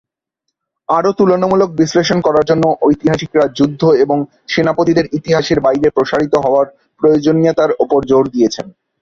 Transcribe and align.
আরও 0.89 1.11
তুলনামূলক 1.19 1.69
বিশ্লেষণ 1.75 2.19
করার 2.21 2.47
জন্য 2.49 2.63
ঐতিহাসিকরা 2.81 3.45
যুদ্ধ 3.57 3.81
এবং 4.03 4.17
সেনাপতিদের 4.47 5.05
ইতিহাসের 5.17 5.59
বাইরে 5.59 5.87
প্রসারিত 5.89 6.33
হওয়ার 6.45 6.67
প্রয়োজনীয়তার 7.01 7.71
উপর 7.83 7.99
জোর 8.09 8.23
দিয়েছেন। 8.27 8.65